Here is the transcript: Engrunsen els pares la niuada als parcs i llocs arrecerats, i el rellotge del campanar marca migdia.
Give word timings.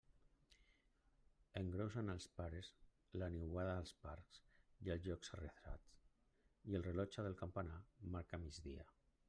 Engrunsen 1.59 2.13
els 2.13 2.25
pares 2.39 2.69
la 3.23 3.27
niuada 3.35 3.75
als 3.83 3.93
parcs 4.07 4.41
i 4.87 4.97
llocs 5.05 5.33
arrecerats, 5.37 5.95
i 6.73 6.79
el 6.81 6.87
rellotge 6.91 7.29
del 7.31 7.41
campanar 7.43 7.81
marca 8.17 8.45
migdia. 8.47 8.89